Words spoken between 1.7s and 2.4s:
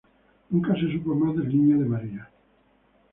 de María.